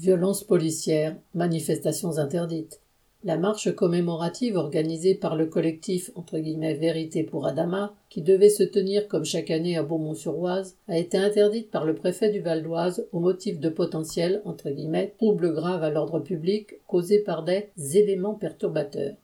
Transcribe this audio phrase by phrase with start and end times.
[0.00, 2.80] Violences policières, manifestations interdites.
[3.22, 9.26] La marche commémorative organisée par le collectif Vérité pour Adama, qui devait se tenir comme
[9.26, 13.60] chaque année à Beaumont-sur-Oise, a été interdite par le préfet du Val d'Oise au motif
[13.60, 19.16] de potentiels entre guillemets troubles graves à l'ordre public causés par des éléments perturbateurs.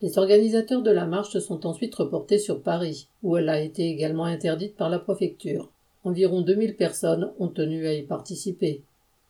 [0.00, 3.86] Les organisateurs de la marche se sont ensuite reportés sur Paris, où elle a été
[3.86, 5.70] également interdite par la préfecture.
[6.04, 8.80] Environ 2000 personnes ont tenu à y participer.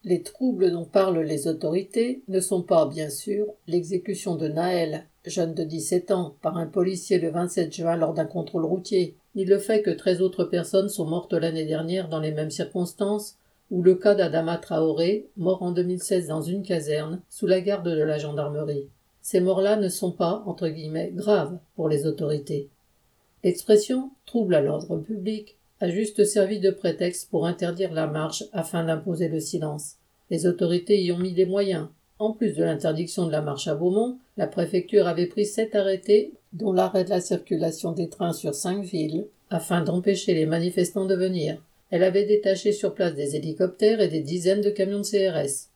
[0.05, 5.55] Les troubles dont parlent les autorités ne sont pas, bien sûr, l'exécution de Naël, jeune
[5.55, 9.59] de 17 ans, par un policier le 27 juin lors d'un contrôle routier, ni le
[9.59, 13.37] fait que 13 autres personnes sont mortes l'année dernière dans les mêmes circonstances,
[13.71, 18.03] ou le cas d'Adama Traoré, mort en 2016 dans une caserne, sous la garde de
[18.03, 18.89] la gendarmerie.
[19.21, 22.69] Ces morts-là ne sont pas, entre guillemets, graves pour les autorités.
[23.45, 28.85] L'expression trouble à l'ordre public a juste servi de prétexte pour interdire la marche afin
[28.85, 29.97] d'imposer le silence.
[30.33, 31.89] Les autorités y ont mis des moyens.
[32.19, 36.33] En plus de l'interdiction de la marche à Beaumont, la préfecture avait pris sept arrêtés,
[36.55, 41.15] dont l'arrêt de la circulation des trains sur cinq villes, afin d'empêcher les manifestants de
[41.15, 41.63] venir.
[41.91, 45.69] Elle avait détaché sur place des hélicoptères et des dizaines de camions de CRS.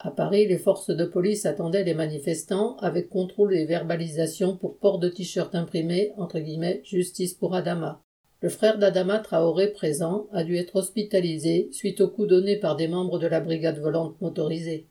[0.00, 4.98] À Paris, les forces de police attendaient les manifestants avec contrôle et verbalisation pour port
[4.98, 8.02] de t-shirts imprimés entre guillemets justice pour Adama.
[8.42, 12.88] Le frère d'Adama Traoré présent a dû être hospitalisé suite aux coups donnés par des
[12.88, 14.86] membres de la brigade volante motorisée.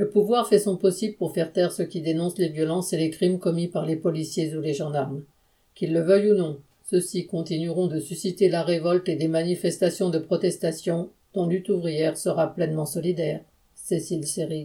[0.00, 3.10] Le pouvoir fait son possible pour faire taire ceux qui dénoncent les violences et les
[3.10, 5.22] crimes commis par les policiers ou les gendarmes.
[5.74, 10.18] Qu'ils le veuillent ou non, ceux-ci continueront de susciter la révolte et des manifestations de
[10.18, 13.40] protestation dont lutte ouvrière sera pleinement solidaire.
[13.74, 14.62] Cécile Sérig.